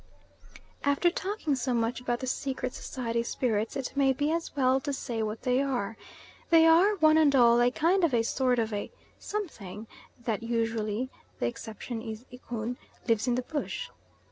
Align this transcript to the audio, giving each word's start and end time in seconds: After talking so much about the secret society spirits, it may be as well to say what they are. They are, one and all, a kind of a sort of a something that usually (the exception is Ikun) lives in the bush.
After 0.83 1.11
talking 1.11 1.53
so 1.53 1.75
much 1.75 2.01
about 2.01 2.21
the 2.21 2.25
secret 2.25 2.73
society 2.73 3.21
spirits, 3.21 3.75
it 3.75 3.95
may 3.95 4.13
be 4.13 4.31
as 4.31 4.55
well 4.55 4.79
to 4.79 4.91
say 4.91 5.21
what 5.21 5.43
they 5.43 5.61
are. 5.61 5.95
They 6.49 6.65
are, 6.65 6.95
one 6.95 7.19
and 7.19 7.35
all, 7.35 7.61
a 7.61 7.69
kind 7.69 8.03
of 8.03 8.11
a 8.11 8.23
sort 8.23 8.57
of 8.57 8.73
a 8.73 8.89
something 9.19 9.85
that 10.17 10.41
usually 10.41 11.11
(the 11.37 11.45
exception 11.45 12.01
is 12.01 12.25
Ikun) 12.33 12.77
lives 13.07 13.27
in 13.27 13.35
the 13.35 13.43
bush. 13.43 13.89